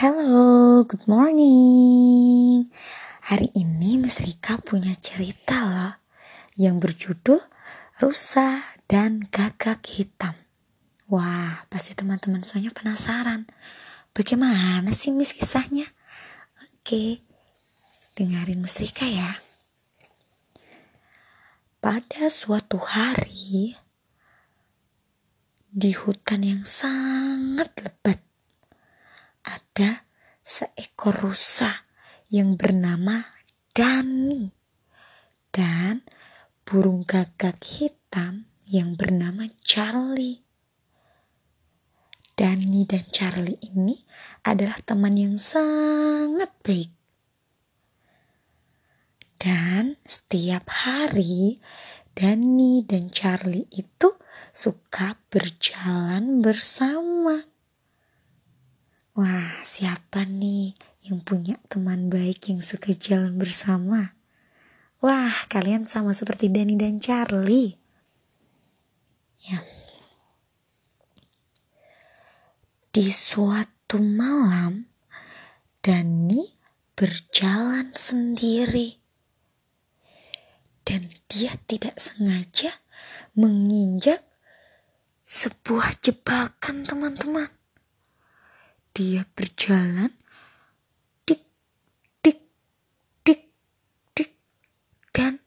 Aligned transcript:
Hello, 0.00 0.80
good 0.88 1.04
morning. 1.04 2.72
Hari 3.28 3.52
ini 3.52 4.00
Miss 4.00 4.16
Rika 4.24 4.56
punya 4.56 4.96
cerita 4.96 5.68
loh 5.68 5.92
yang 6.56 6.80
berjudul 6.80 7.36
Rusa 8.00 8.64
dan 8.88 9.28
Gagak 9.28 9.84
Hitam. 9.92 10.32
Wah, 11.04 11.68
pasti 11.68 11.92
teman-teman 11.92 12.40
semuanya 12.40 12.72
penasaran. 12.72 13.44
Bagaimana 14.16 14.88
sih 14.96 15.12
Miss 15.12 15.36
kisahnya? 15.36 15.84
Oke, 16.64 17.20
dengerin 18.16 18.64
Miss 18.64 18.80
Rika 18.80 19.04
ya. 19.04 19.36
Pada 21.76 22.32
suatu 22.32 22.80
hari, 22.80 23.76
di 25.68 25.92
hutan 25.92 26.40
yang 26.40 26.64
sangat 26.64 27.68
lebat, 27.84 28.29
ada 29.44 30.06
seekor 30.40 31.16
rusa 31.20 31.86
yang 32.30 32.54
bernama 32.54 33.26
Dani 33.70 34.50
dan 35.50 36.06
burung 36.62 37.02
gagak 37.02 37.58
hitam 37.66 38.46
yang 38.70 38.94
bernama 38.94 39.50
Charlie. 39.66 40.46
Dani 42.38 42.86
dan 42.88 43.04
Charlie 43.10 43.58
ini 43.74 44.00
adalah 44.46 44.78
teman 44.80 45.18
yang 45.18 45.36
sangat 45.36 46.48
baik. 46.62 46.94
Dan 49.36 49.98
setiap 50.06 50.70
hari 50.70 51.58
Dani 52.14 52.86
dan 52.86 53.10
Charlie 53.10 53.66
itu 53.74 54.14
suka 54.54 55.18
berjalan 55.28 56.40
bersama. 56.40 57.49
Wah, 59.18 59.66
siapa 59.66 60.22
nih 60.22 60.78
yang 61.10 61.18
punya 61.26 61.58
teman 61.66 62.06
baik 62.06 62.46
yang 62.46 62.62
suka 62.62 62.94
jalan 62.94 63.42
bersama? 63.42 64.14
Wah, 65.02 65.34
kalian 65.50 65.82
sama 65.82 66.14
seperti 66.14 66.46
Dani 66.46 66.78
dan 66.78 67.02
Charlie. 67.02 67.74
Ya. 69.42 69.66
Di 72.94 73.10
suatu 73.10 73.98
malam, 73.98 74.86
Dani 75.82 76.46
berjalan 76.94 77.90
sendiri. 77.98 78.94
Dan 80.86 81.10
dia 81.26 81.58
tidak 81.66 81.98
sengaja 81.98 82.78
menginjak 83.34 84.22
sebuah 85.26 85.98
jebakan 85.98 86.86
teman-teman 86.86 87.59
dia 89.00 89.24
berjalan 89.32 90.12
dik 91.24 91.40
dik 92.20 92.36
dik 93.24 93.48
dik 94.12 94.32
dan 95.08 95.40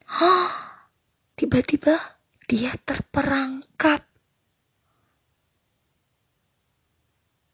tiba-tiba 1.37 2.17
dia 2.49 2.73
terperangkap. 2.81 4.09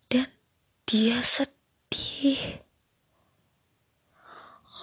Dan 0.08 0.32
dia 0.88 1.20
sedih. 1.20 2.64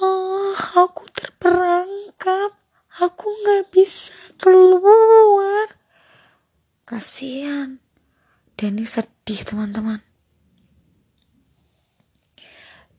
Oh 0.05 0.53
aku 0.77 1.09
terperangkap. 1.17 2.61
Aku 3.01 3.25
nggak 3.25 3.73
bisa 3.73 4.13
keluar. 4.37 5.81
Kasihan. 6.85 7.81
Dani 8.61 8.85
sedih 8.85 9.41
teman-teman 9.49 10.06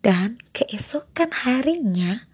dan 0.08 0.40
keesokan 0.56 1.36
harinya, 1.44 2.32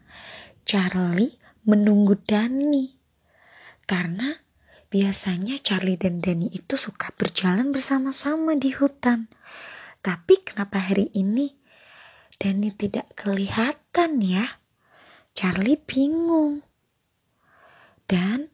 Charlie 0.61 1.41
menunggu 1.65 2.13
Dani. 2.21 3.01
Karena 3.89 4.29
biasanya 4.93 5.57
Charlie 5.57 5.97
dan 5.97 6.21
Dani 6.21 6.53
itu 6.53 6.77
suka 6.77 7.09
berjalan 7.17 7.73
bersama-sama 7.73 8.53
di 8.53 8.77
hutan. 8.77 9.25
Tapi 10.05 10.45
kenapa 10.45 10.77
hari 10.85 11.09
ini 11.17 11.57
Dani 12.37 12.69
tidak 12.77 13.09
kelihatan 13.17 14.21
ya? 14.21 14.61
Charlie 15.33 15.81
bingung. 15.81 16.61
Dan 18.05 18.53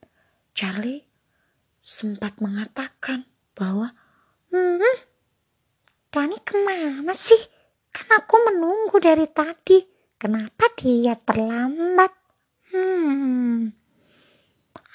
Charlie 0.56 1.04
sempat 1.84 2.40
mengatakan 2.40 3.28
bahwa, 3.52 3.92
hmm, 4.48 4.96
Dani 6.08 6.40
ke 6.40 6.56
mana 6.64 7.12
sih? 7.12 7.59
Kan 7.90 8.08
aku 8.14 8.36
menunggu 8.52 8.98
dari 9.02 9.26
tadi. 9.30 9.82
Kenapa 10.20 10.68
dia 10.76 11.16
terlambat? 11.16 12.12
Hmm. 12.70 13.72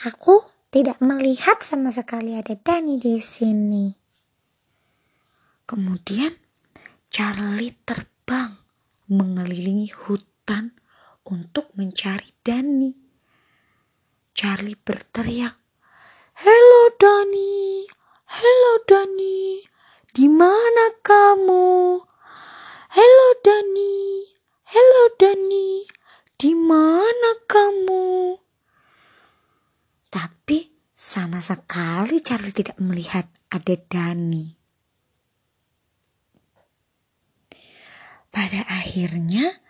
Aku 0.04 0.44
tidak 0.68 1.00
melihat 1.00 1.64
sama 1.64 1.88
sekali 1.88 2.36
ada 2.36 2.52
Dani 2.54 3.00
di 3.00 3.16
sini. 3.16 3.88
Kemudian 5.64 6.28
Charlie 7.08 7.72
terbang 7.88 8.52
mengelilingi 9.08 9.88
hutan 10.04 10.76
untuk 11.24 11.72
mencari 11.72 12.36
Dani. 12.44 12.92
Charlie 14.36 14.76
berteriak, 14.76 15.56
"Halo 16.44 16.82
Dani, 17.00 17.88
halo 18.28 18.72
Dani, 18.84 19.64
di 20.12 20.26
mana 20.28 21.00
kamu?" 21.00 21.96
Halo 22.94 23.28
Dani, 23.42 24.22
halo 24.70 25.02
Dani, 25.18 25.82
di 26.38 26.54
mana 26.54 27.42
kamu? 27.50 28.38
Tapi 30.14 30.70
sekali 31.44 32.24
Charlie 32.24 32.56
tidak 32.56 32.80
melihat 32.80 33.28
ada 33.52 33.76
Dani. 33.76 34.56
Pada 38.32 38.64
akhirnya 38.72 39.60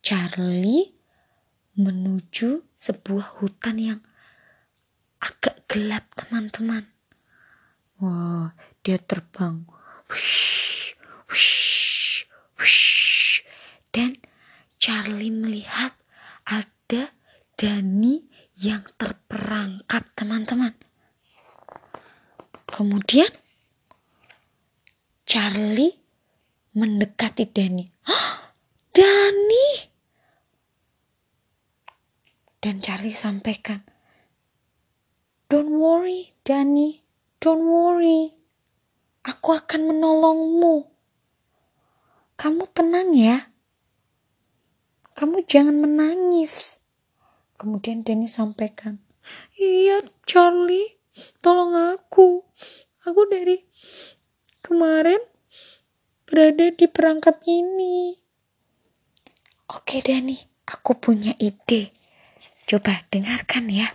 Charlie 0.00 0.96
menuju 1.76 2.64
sebuah 2.72 3.44
hutan 3.44 3.76
yang 3.76 4.00
agak 5.20 5.68
gelap 5.68 6.08
teman-teman. 6.16 6.88
Wah, 8.00 8.56
dia 8.80 8.96
terbang. 8.96 9.68
Wush, 10.08 10.96
wush 11.28 13.44
dan 13.92 14.16
Charlie 14.80 15.34
melihat 15.34 15.92
ada 16.48 17.12
Dani 17.58 18.24
yang 18.56 18.86
terperangkap 18.96 20.08
teman-teman. 20.16 20.87
Kemudian 22.78 23.26
Charlie 25.26 25.98
mendekati 26.78 27.50
Dani. 27.50 27.82
Oh, 28.06 28.54
Dani! 28.94 29.90
Dan 32.62 32.78
Charlie 32.78 33.18
sampaikan, 33.18 33.82
Don't 35.50 35.74
worry, 35.74 36.38
Dani. 36.46 37.02
Don't 37.42 37.66
worry. 37.66 38.38
Aku 39.26 39.58
akan 39.58 39.90
menolongmu. 39.90 40.86
Kamu 42.38 42.62
tenang 42.70 43.10
ya. 43.10 43.50
Kamu 45.18 45.42
jangan 45.50 45.82
menangis. 45.82 46.78
Kemudian 47.58 48.06
Denny 48.06 48.30
sampaikan, 48.30 49.02
Iya 49.58 50.06
Charlie, 50.30 50.97
tolong 51.40 51.74
aku. 51.96 52.44
Aku 53.06 53.20
dari 53.30 53.64
kemarin 54.60 55.20
berada 56.28 56.68
di 56.74 56.86
perangkap 56.90 57.40
ini. 57.48 58.18
Oke 59.68 60.04
Denny, 60.04 60.36
aku 60.68 60.96
punya 60.96 61.32
ide. 61.40 61.92
Coba 62.68 63.08
dengarkan 63.08 63.72
ya. 63.72 63.88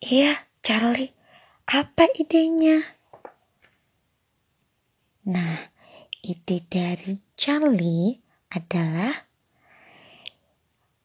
Iya, 0.00 0.48
Charlie. 0.64 1.12
Apa 1.68 2.08
idenya? 2.16 2.80
Nah, 5.28 5.70
ide 6.24 6.64
dari 6.66 7.20
Charlie 7.36 8.18
adalah 8.50 9.30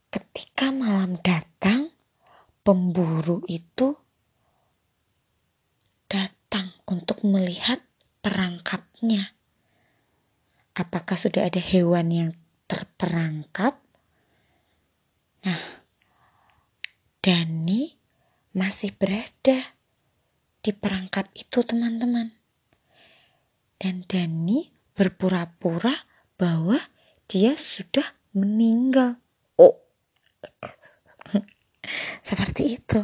ketika 0.10 0.72
malam 0.72 1.20
datang, 1.20 1.55
pemburu 2.66 3.46
itu 3.46 3.94
datang 6.10 6.74
untuk 6.90 7.22
melihat 7.22 7.86
perangkapnya. 8.26 9.38
Apakah 10.74 11.14
sudah 11.14 11.46
ada 11.46 11.62
hewan 11.62 12.10
yang 12.10 12.32
terperangkap? 12.66 13.78
Nah, 15.46 15.86
Dani 17.22 17.94
masih 18.58 18.98
berada 18.98 19.78
di 20.66 20.74
perangkap 20.74 21.30
itu, 21.38 21.62
teman-teman. 21.62 22.34
dan 23.76 24.08
Dani 24.08 24.72
berpura-pura 24.98 25.94
bahwa 26.40 26.80
dia 27.30 27.54
sudah 27.60 28.18
meninggal. 28.34 29.20
Oh, 29.60 29.78
seperti 32.22 32.80
itu. 32.80 33.02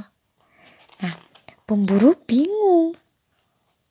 Nah, 1.01 1.16
pemburu 1.66 2.16
bingung. 2.25 2.94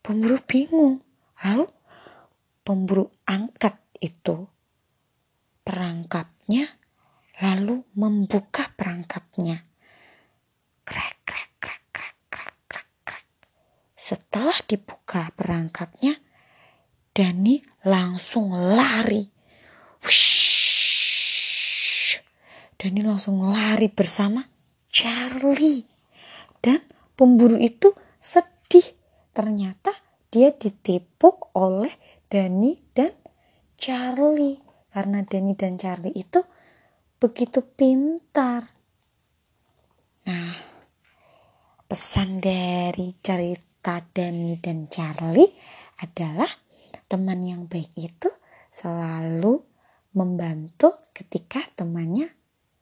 Pemburu 0.00 0.38
bingung. 0.46 1.02
Lalu 1.44 1.66
pemburu 2.62 3.08
angkat 3.26 3.80
itu 4.00 4.48
perangkapnya 5.64 6.80
lalu 7.40 7.82
membuka 7.96 8.68
perangkapnya. 8.76 9.64
Krek, 10.84 11.16
krek, 11.24 11.50
krek, 11.56 11.82
krek, 11.88 12.16
krek, 12.28 12.56
krek, 12.68 12.88
krek. 13.04 13.26
Setelah 13.96 14.60
dibuka 14.68 15.32
perangkapnya, 15.32 16.20
Dani 17.10 17.58
langsung 17.88 18.52
lari. 18.52 19.24
Wush. 20.04 20.50
Dani 22.76 23.00
langsung 23.04 23.44
lari 23.44 23.88
bersama 23.92 24.40
Charlie. 24.90 25.86
Dan 26.60 26.82
pemburu 27.14 27.56
itu 27.56 27.94
sedih. 28.18 28.84
Ternyata 29.30 29.94
dia 30.28 30.50
ditipu 30.52 31.50
oleh 31.54 31.94
Dani 32.26 32.76
dan 32.92 33.14
Charlie. 33.78 34.58
Karena 34.90 35.22
Dani 35.22 35.54
dan 35.54 35.78
Charlie 35.78 36.12
itu 36.12 36.42
begitu 37.16 37.62
pintar. 37.62 38.66
Nah, 40.26 40.54
pesan 41.86 42.42
dari 42.42 43.14
cerita 43.22 44.02
Dani 44.02 44.58
dan 44.60 44.90
Charlie 44.90 45.48
adalah 46.02 46.50
teman 47.10 47.42
yang 47.42 47.66
baik 47.66 47.90
itu 47.98 48.30
selalu 48.70 49.58
membantu 50.14 50.94
ketika 51.10 51.58
temannya 51.74 52.30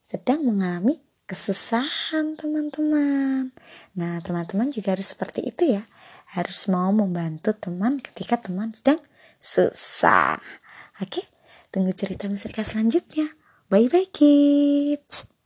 sedang 0.04 0.44
mengalami 0.44 1.07
kesusahan 1.28 2.40
teman-teman. 2.40 3.52
Nah, 3.94 4.18
teman-teman 4.24 4.72
juga 4.72 4.96
harus 4.96 5.12
seperti 5.12 5.44
itu 5.44 5.76
ya. 5.76 5.84
Harus 6.32 6.66
mau 6.72 6.88
membantu 6.88 7.52
teman 7.52 8.00
ketika 8.00 8.40
teman 8.40 8.72
sedang 8.72 8.98
susah. 9.36 10.40
Oke, 11.04 11.22
tunggu 11.68 11.92
cerita 11.92 12.26
Miss 12.26 12.48
selanjutnya. 12.48 13.28
Bye 13.68 13.92
bye 13.92 14.08
kids. 14.08 15.37